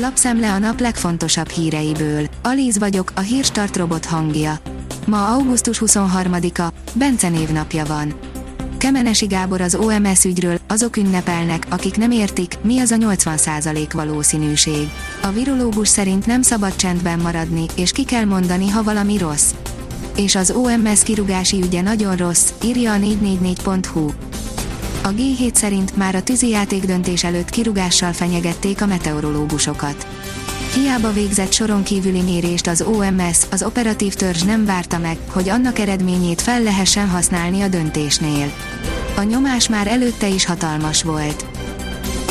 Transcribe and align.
Lapszemle 0.00 0.52
a 0.52 0.58
nap 0.58 0.80
legfontosabb 0.80 1.48
híreiből. 1.48 2.26
Alíz 2.42 2.78
vagyok, 2.78 3.12
a 3.14 3.20
hírstart 3.20 3.76
robot 3.76 4.04
hangja. 4.04 4.58
Ma 5.06 5.26
augusztus 5.26 5.82
23-a, 5.86 6.72
Bence 6.94 7.28
névnapja 7.28 7.84
van. 7.84 8.14
Kemenesi 8.76 9.26
Gábor 9.26 9.60
az 9.60 9.74
OMS 9.74 10.24
ügyről, 10.24 10.58
azok 10.68 10.96
ünnepelnek, 10.96 11.66
akik 11.68 11.96
nem 11.96 12.10
értik, 12.10 12.54
mi 12.62 12.78
az 12.78 12.90
a 12.90 12.96
80% 12.96 13.88
valószínűség. 13.92 14.88
A 15.22 15.28
virológus 15.28 15.88
szerint 15.88 16.26
nem 16.26 16.42
szabad 16.42 16.76
csendben 16.76 17.18
maradni, 17.18 17.64
és 17.76 17.92
ki 17.92 18.04
kell 18.04 18.24
mondani, 18.24 18.68
ha 18.68 18.82
valami 18.82 19.18
rossz. 19.18 19.50
És 20.16 20.34
az 20.34 20.50
OMS 20.50 21.02
kirugási 21.02 21.62
ügye 21.62 21.80
nagyon 21.80 22.16
rossz, 22.16 22.52
írja 22.64 22.92
a 22.92 22.96
444.hu. 22.96 24.10
A 25.02 25.08
G7 25.08 25.54
szerint 25.54 25.96
már 25.96 26.14
a 26.14 26.22
tűzijáték 26.22 26.84
döntés 26.84 27.24
előtt 27.24 27.50
kirugással 27.50 28.12
fenyegették 28.12 28.82
a 28.82 28.86
meteorológusokat. 28.86 30.06
Hiába 30.74 31.12
végzett 31.12 31.52
soron 31.52 31.82
kívüli 31.82 32.20
mérést 32.20 32.66
az 32.66 32.82
OMS, 32.82 33.38
az 33.50 33.62
operatív 33.62 34.14
törzs 34.14 34.42
nem 34.42 34.64
várta 34.64 34.98
meg, 34.98 35.16
hogy 35.30 35.48
annak 35.48 35.78
eredményét 35.78 36.40
fel 36.40 36.62
lehessen 36.62 37.08
használni 37.08 37.60
a 37.60 37.68
döntésnél. 37.68 38.52
A 39.16 39.22
nyomás 39.22 39.68
már 39.68 39.86
előtte 39.86 40.28
is 40.28 40.44
hatalmas 40.44 41.02
volt. 41.02 41.46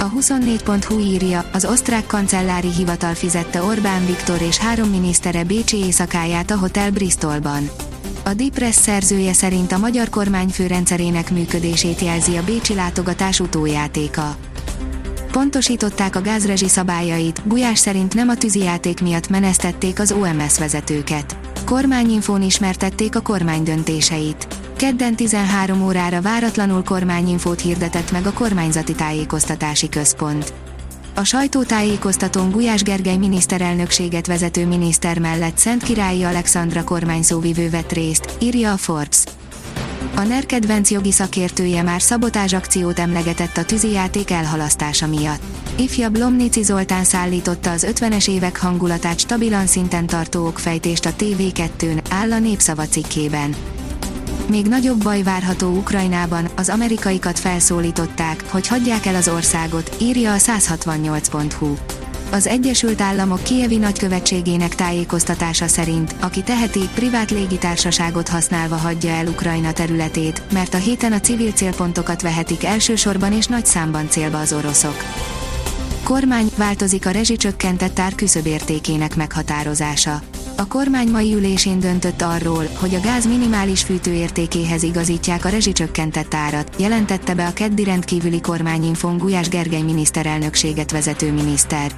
A 0.00 0.10
24.hu 0.10 0.98
írja, 0.98 1.44
az 1.52 1.64
osztrák 1.64 2.06
kancellári 2.06 2.72
hivatal 2.72 3.14
fizette 3.14 3.62
Orbán 3.62 4.06
Viktor 4.06 4.42
és 4.42 4.58
három 4.58 4.88
minisztere 4.88 5.44
Bécsi 5.44 5.76
éjszakáját 5.76 6.50
a 6.50 6.58
Hotel 6.58 6.90
Bristolban. 6.90 7.70
A 8.24 8.34
Depress 8.34 8.74
szerzője 8.74 9.32
szerint 9.32 9.72
a 9.72 9.78
magyar 9.78 10.08
kormányfő 10.08 10.66
rendszerének 10.66 11.30
működését 11.30 12.00
jelzi 12.00 12.36
a 12.36 12.44
Bécsi 12.44 12.74
látogatás 12.74 13.40
utójátéka. 13.40 14.36
Pontosították 15.32 16.16
a 16.16 16.20
gázrezsi 16.20 16.68
szabályait, 16.68 17.42
Gulyás 17.44 17.78
szerint 17.78 18.14
nem 18.14 18.28
a 18.28 18.34
tűzijáték 18.34 19.00
miatt 19.00 19.28
menesztették 19.28 20.00
az 20.00 20.12
OMS 20.12 20.58
vezetőket. 20.58 21.36
Kormányinfón 21.64 22.42
ismertették 22.42 23.16
a 23.16 23.20
kormány 23.20 23.62
döntéseit. 23.62 24.46
Kedden 24.76 25.16
13 25.16 25.82
órára 25.82 26.20
váratlanul 26.20 26.82
kormányinfót 26.82 27.60
hirdetett 27.60 28.12
meg 28.12 28.26
a 28.26 28.32
kormányzati 28.32 28.92
tájékoztatási 28.92 29.88
központ. 29.88 30.52
A 31.14 31.24
sajtótájékoztatón 31.24 32.50
Gulyás 32.50 32.82
Gergely 32.82 33.16
miniszterelnökséget 33.16 34.26
vezető 34.26 34.66
miniszter 34.66 35.18
mellett 35.18 35.56
Szent 35.58 35.82
Királyi 35.82 36.22
Alexandra 36.22 36.84
kormányszóvivő 36.84 37.70
vett 37.70 37.92
részt, 37.92 38.36
írja 38.40 38.72
a 38.72 38.76
Forbes. 38.76 39.24
A 40.16 40.22
NER 40.22 40.46
kedvenc 40.46 40.90
jogi 40.90 41.12
szakértője 41.12 41.82
már 41.82 42.02
szabotázs 42.02 42.52
akciót 42.52 42.98
emlegetett 42.98 43.56
a 43.56 43.64
tűzijáték 43.64 44.30
elhalasztása 44.30 45.06
miatt. 45.06 45.42
Ifjabb 45.76 46.16
Lomnici 46.18 46.62
Zoltán 46.62 47.04
szállította 47.04 47.70
az 47.70 47.86
50-es 47.90 48.28
évek 48.28 48.60
hangulatát 48.60 49.18
stabilan 49.18 49.66
szinten 49.66 50.06
tartó 50.06 50.46
okfejtést 50.46 51.06
a 51.06 51.12
TV2-n, 51.18 52.02
áll 52.10 52.32
a 52.32 52.38
népszava 52.38 52.86
cikkében. 52.86 53.54
Még 54.48 54.66
nagyobb 54.66 55.02
baj 55.02 55.22
várható 55.22 55.68
Ukrajnában, 55.68 56.48
az 56.56 56.68
amerikaikat 56.68 57.38
felszólították, 57.38 58.44
hogy 58.50 58.68
hagyják 58.68 59.06
el 59.06 59.14
az 59.14 59.28
országot, 59.28 59.96
írja 60.00 60.32
a 60.32 60.36
168.hu. 60.36 61.74
Az 62.32 62.46
Egyesült 62.46 63.00
Államok 63.00 63.42
Kievi 63.42 63.76
nagykövetségének 63.76 64.74
tájékoztatása 64.74 65.66
szerint, 65.66 66.14
aki 66.20 66.42
teheti, 66.42 66.88
privát 66.94 67.30
légitársaságot 67.30 68.28
használva 68.28 68.76
hagyja 68.76 69.10
el 69.10 69.26
Ukrajna 69.26 69.72
területét, 69.72 70.42
mert 70.52 70.74
a 70.74 70.78
héten 70.78 71.12
a 71.12 71.20
civil 71.20 71.50
célpontokat 71.50 72.22
vehetik 72.22 72.64
elsősorban 72.64 73.32
és 73.32 73.46
nagy 73.46 73.66
számban 73.66 74.08
célba 74.08 74.38
az 74.38 74.52
oroszok. 74.52 74.96
Kormány, 76.02 76.50
változik 76.56 77.06
a 77.06 77.10
rezsicsökkentett 77.10 77.98
ár 77.98 78.14
küszöbértékének 78.14 79.16
meghatározása 79.16 80.22
a 80.62 80.66
kormány 80.66 81.08
mai 81.08 81.34
ülésén 81.34 81.80
döntött 81.80 82.22
arról, 82.22 82.64
hogy 82.74 82.94
a 82.94 83.00
gáz 83.00 83.26
minimális 83.26 83.82
fűtőértékéhez 83.82 84.82
igazítják 84.82 85.44
a 85.44 85.48
rezsicsökkentett 85.48 86.34
árat, 86.34 86.74
jelentette 86.78 87.34
be 87.34 87.46
a 87.46 87.52
keddi 87.52 87.84
rendkívüli 87.84 88.40
kormányinfon 88.40 89.18
Gulyás 89.18 89.48
Gergely 89.48 89.82
miniszterelnökséget 89.82 90.90
vezető 90.90 91.32
miniszter. 91.32 91.92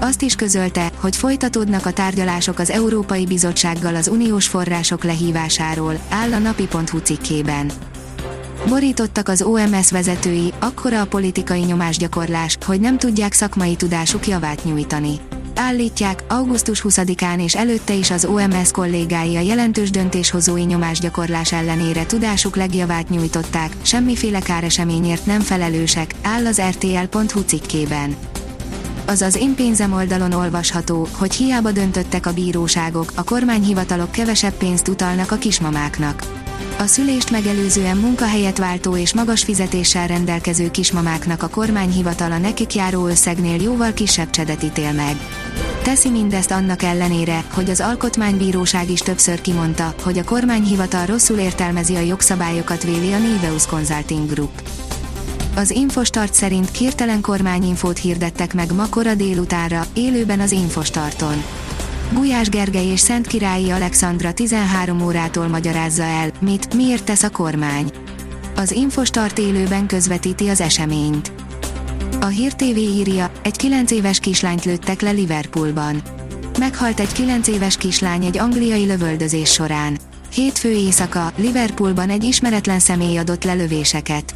Azt 0.00 0.22
is 0.22 0.34
közölte, 0.34 0.90
hogy 1.00 1.16
folytatódnak 1.16 1.86
a 1.86 1.92
tárgyalások 1.92 2.58
az 2.58 2.70
Európai 2.70 3.26
Bizottsággal 3.26 3.94
az 3.94 4.08
uniós 4.08 4.46
források 4.46 5.04
lehívásáról, 5.04 5.98
áll 6.08 6.32
a 6.32 6.38
napi.hu 6.38 6.98
cikkében. 6.98 7.70
Borítottak 8.68 9.28
az 9.28 9.42
OMS 9.42 9.90
vezetői, 9.90 10.52
akkora 10.58 11.00
a 11.00 11.06
politikai 11.06 11.60
nyomásgyakorlás, 11.60 12.58
hogy 12.66 12.80
nem 12.80 12.98
tudják 12.98 13.32
szakmai 13.32 13.76
tudásuk 13.76 14.26
javát 14.26 14.64
nyújtani 14.64 15.20
állítják, 15.58 16.24
augusztus 16.28 16.84
20-án 16.88 17.42
és 17.42 17.54
előtte 17.54 17.92
is 17.92 18.10
az 18.10 18.24
OMS 18.24 18.70
kollégái 18.70 19.36
a 19.36 19.40
jelentős 19.40 19.90
döntéshozói 19.90 20.62
nyomásgyakorlás 20.62 21.52
ellenére 21.52 22.06
tudásuk 22.06 22.56
legjavát 22.56 23.08
nyújtották, 23.08 23.76
semmiféle 23.82 24.40
káreseményért 24.40 25.26
nem 25.26 25.40
felelősek, 25.40 26.14
áll 26.22 26.46
az 26.46 26.60
RTL.hu 26.60 27.40
cikkében. 27.40 28.16
Azaz 29.06 29.36
én 29.36 29.54
pénzem 29.54 29.92
oldalon 29.92 30.32
olvasható, 30.32 31.08
hogy 31.12 31.34
hiába 31.34 31.72
döntöttek 31.72 32.26
a 32.26 32.32
bíróságok, 32.32 33.12
a 33.14 33.24
kormányhivatalok 33.24 34.10
kevesebb 34.10 34.54
pénzt 34.54 34.88
utalnak 34.88 35.30
a 35.30 35.36
kismamáknak. 35.36 36.45
A 36.78 36.86
szülést 36.86 37.30
megelőzően 37.30 37.96
munkahelyet 37.96 38.58
váltó 38.58 38.96
és 38.96 39.14
magas 39.14 39.44
fizetéssel 39.44 40.06
rendelkező 40.06 40.70
kismamáknak 40.70 41.42
a 41.42 41.48
kormányhivatala 41.48 42.38
nekik 42.38 42.74
járó 42.74 43.06
összegnél 43.06 43.62
jóval 43.62 43.92
kisebb 43.92 44.30
csedet 44.30 44.62
ítél 44.62 44.92
meg. 44.92 45.16
Teszi 45.82 46.10
mindezt 46.10 46.50
annak 46.50 46.82
ellenére, 46.82 47.44
hogy 47.52 47.70
az 47.70 47.80
Alkotmánybíróság 47.80 48.90
is 48.90 49.00
többször 49.00 49.40
kimondta, 49.40 49.94
hogy 50.02 50.18
a 50.18 50.24
kormányhivatal 50.24 51.06
rosszul 51.06 51.38
értelmezi 51.38 51.94
a 51.94 52.00
jogszabályokat 52.00 52.82
véli 52.82 53.12
a 53.12 53.18
Niveus 53.18 53.66
Consulting 53.66 54.32
Group. 54.32 54.62
Az 55.56 55.70
Infostart 55.70 56.34
szerint 56.34 56.70
kirtelen 56.70 57.20
kormányinfót 57.20 57.98
hirdettek 57.98 58.54
meg 58.54 58.72
ma 58.72 58.88
kora 58.88 59.14
délutánra, 59.14 59.86
élőben 59.94 60.40
az 60.40 60.52
Infostarton. 60.52 61.44
Gulyás 62.12 62.48
Gergely 62.48 62.86
és 62.86 63.00
Szent 63.00 63.26
Királyi 63.26 63.70
Alexandra 63.70 64.32
13 64.32 65.02
órától 65.02 65.48
magyarázza 65.48 66.02
el, 66.02 66.30
mit, 66.40 66.74
miért 66.74 67.04
tesz 67.04 67.22
a 67.22 67.30
kormány. 67.30 67.90
Az 68.56 68.70
Infostart 68.70 69.38
élőben 69.38 69.86
közvetíti 69.86 70.48
az 70.48 70.60
eseményt. 70.60 71.32
A 72.20 72.26
Hír 72.26 72.52
TV 72.52 72.76
írja, 72.76 73.30
egy 73.42 73.56
9 73.56 73.90
éves 73.90 74.18
kislányt 74.18 74.64
lőttek 74.64 75.00
le 75.00 75.10
Liverpoolban. 75.10 76.02
Meghalt 76.58 77.00
egy 77.00 77.12
9 77.12 77.48
éves 77.48 77.76
kislány 77.76 78.24
egy 78.24 78.38
angliai 78.38 78.86
lövöldözés 78.86 79.52
során. 79.52 79.98
Hétfő 80.34 80.70
éjszaka, 80.70 81.32
Liverpoolban 81.36 82.10
egy 82.10 82.24
ismeretlen 82.24 82.78
személy 82.78 83.16
adott 83.16 83.44
lelövéseket. 83.44 84.34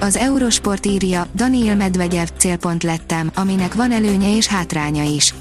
Az 0.00 0.16
Eurosport 0.16 0.86
írja, 0.86 1.26
Daniel 1.34 1.76
Medvegyev 1.76 2.26
célpont 2.38 2.82
lettem, 2.82 3.30
aminek 3.34 3.74
van 3.74 3.92
előnye 3.92 4.36
és 4.36 4.46
hátránya 4.46 5.02
is. 5.02 5.34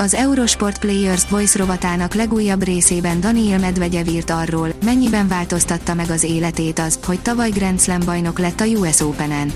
Az 0.00 0.14
Eurosport 0.14 0.78
Players 0.78 1.28
Voice 1.28 1.58
rovatának 1.58 2.14
legújabb 2.14 2.62
részében 2.62 3.20
Daniel 3.20 3.58
Medvegyev 3.58 4.08
írt 4.08 4.30
arról, 4.30 4.72
mennyiben 4.84 5.28
változtatta 5.28 5.94
meg 5.94 6.10
az 6.10 6.22
életét 6.22 6.78
az, 6.78 6.98
hogy 7.04 7.20
tavaly 7.20 7.50
Grand 7.50 7.80
Slam 7.80 8.00
bajnok 8.04 8.38
lett 8.38 8.60
a 8.60 8.64
US 8.64 9.00
Open-en. 9.00 9.52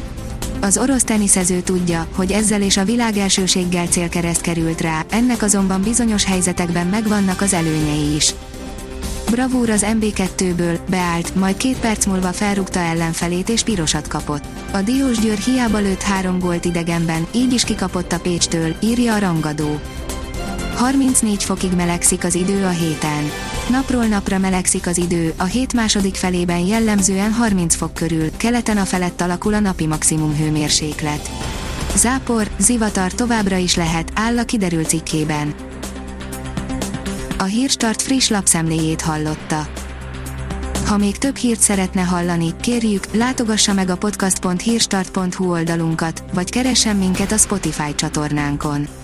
Az 0.60 0.78
orosz 0.78 1.04
teniszező 1.04 1.60
tudja, 1.60 2.06
hogy 2.14 2.32
ezzel 2.32 2.62
és 2.62 2.76
a 2.76 2.84
világ 2.84 3.16
elsőséggel 3.16 3.86
célkereszt 3.86 4.40
került 4.40 4.80
rá, 4.80 5.04
ennek 5.10 5.42
azonban 5.42 5.82
bizonyos 5.82 6.24
helyzetekben 6.24 6.86
megvannak 6.86 7.40
az 7.40 7.52
előnyei 7.52 8.14
is. 8.14 8.34
Bravúr 9.30 9.70
az 9.70 9.86
MB2-ből, 10.00 10.78
beállt, 10.90 11.34
majd 11.34 11.56
két 11.56 11.78
perc 11.78 12.06
múlva 12.06 12.32
felrúgta 12.32 12.80
ellenfelét 12.80 13.48
és 13.48 13.62
pirosat 13.62 14.08
kapott. 14.08 14.44
A 14.72 14.82
Diós 14.82 15.18
Győr 15.18 15.38
hiába 15.38 15.78
lőtt 15.78 16.02
három 16.02 16.38
gólt 16.38 16.64
idegenben, 16.64 17.26
így 17.34 17.52
is 17.52 17.64
kikapott 17.64 18.12
a 18.12 18.20
Pécstől, 18.20 18.74
írja 18.80 19.14
a 19.14 19.18
rangadó. 19.18 19.80
34 20.74 21.44
fokig 21.44 21.72
melegszik 21.72 22.24
az 22.24 22.34
idő 22.34 22.64
a 22.64 22.68
héten. 22.68 23.30
Napról 23.70 24.04
napra 24.04 24.38
melegszik 24.38 24.86
az 24.86 24.98
idő, 24.98 25.34
a 25.36 25.44
hét 25.44 25.72
második 25.72 26.14
felében 26.14 26.58
jellemzően 26.58 27.32
30 27.32 27.74
fok 27.74 27.94
körül, 27.94 28.36
keleten 28.36 28.76
a 28.76 28.84
felett 28.84 29.20
alakul 29.20 29.54
a 29.54 29.60
napi 29.60 29.86
maximum 29.86 30.36
hőmérséklet. 30.36 31.30
Zápor, 31.94 32.48
zivatar 32.58 33.12
továbbra 33.12 33.56
is 33.56 33.76
lehet, 33.76 34.12
áll 34.14 34.38
a 34.38 34.44
kiderült 34.44 34.88
cikkében. 34.88 35.54
A 37.38 37.44
Hírstart 37.44 38.02
friss 38.02 38.28
lapszemléjét 38.28 39.00
hallotta. 39.00 39.66
Ha 40.86 40.96
még 40.96 41.18
több 41.18 41.36
hírt 41.36 41.60
szeretne 41.60 42.02
hallani, 42.02 42.52
kérjük, 42.60 43.14
látogassa 43.14 43.72
meg 43.72 43.88
a 43.88 43.96
podcast.hírstart.hu 43.96 45.50
oldalunkat, 45.50 46.24
vagy 46.32 46.50
keressen 46.50 46.96
minket 46.96 47.32
a 47.32 47.36
Spotify 47.36 47.94
csatornánkon. 47.94 49.03